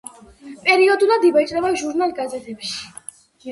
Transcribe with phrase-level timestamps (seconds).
[0.63, 2.77] პერიოდულად იბეჭდება ჟურნალ-გაზეთებში.